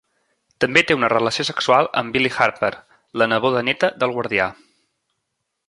[0.63, 2.71] També té una relació sexual amb Billi Harper,
[3.23, 4.49] la neboda-néta del Guardià.